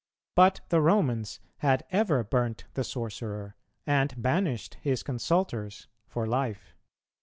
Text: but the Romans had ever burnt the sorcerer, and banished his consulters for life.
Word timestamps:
but 0.35 0.61
the 0.69 0.81
Romans 0.81 1.39
had 1.57 1.85
ever 1.91 2.23
burnt 2.23 2.63
the 2.73 2.83
sorcerer, 2.83 3.55
and 3.85 4.19
banished 4.19 4.77
his 4.81 5.03
consulters 5.03 5.87
for 6.07 6.25
life. 6.25 6.73